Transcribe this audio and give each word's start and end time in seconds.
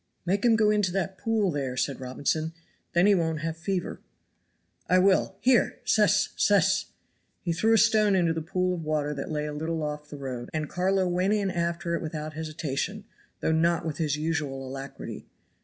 "Make 0.25 0.43
him 0.43 0.55
go 0.55 0.71
into 0.71 0.91
that 0.93 1.19
pool, 1.19 1.51
there," 1.51 1.77
said 1.77 1.99
Robinson; 1.99 2.53
"then 2.93 3.05
he 3.05 3.13
won't 3.13 3.41
have 3.41 3.55
fever." 3.55 4.01
"I 4.89 4.97
will; 4.97 5.35
here 5.41 5.79
cess! 5.85 6.29
cess!" 6.35 6.87
He 7.43 7.53
threw 7.53 7.73
a 7.73 7.77
stone 7.77 8.15
into 8.15 8.33
the 8.33 8.41
pool 8.41 8.73
of 8.73 8.83
water 8.83 9.13
that 9.13 9.29
lay 9.29 9.45
a 9.45 9.53
little 9.53 9.83
off 9.83 10.09
the 10.09 10.17
road, 10.17 10.49
and 10.55 10.67
Carlo 10.67 11.07
went 11.07 11.33
in 11.33 11.51
after 11.51 11.93
it 11.93 12.01
without 12.01 12.33
hesitation, 12.33 13.03
though 13.41 13.51
not 13.51 13.85
with 13.85 13.99
his 13.99 14.17
usual 14.17 14.67
alacrity. 14.67 15.27